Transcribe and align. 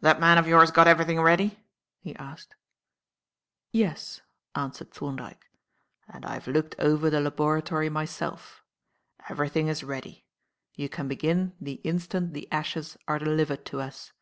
"That 0.00 0.20
man 0.20 0.38
of 0.38 0.46
yours 0.46 0.70
got 0.70 0.86
everything 0.86 1.20
ready?" 1.20 1.58
he 1.98 2.14
asked. 2.14 2.54
"Yes," 3.72 4.20
answered 4.54 4.92
Thorndyke; 4.92 5.48
"and 6.06 6.24
I 6.24 6.34
have 6.34 6.46
looked 6.46 6.76
over 6.78 7.10
the 7.10 7.20
laboratory 7.20 7.88
myself. 7.88 8.62
Everything 9.28 9.66
is 9.66 9.82
ready. 9.82 10.24
You 10.74 10.88
can 10.88 11.08
begin 11.08 11.54
the 11.60 11.80
instant 11.82 12.32
the 12.32 12.46
ashes 12.52 12.96
are 13.08 13.18
delivered 13.18 13.64
to 13.64 13.80
us." 13.80 14.12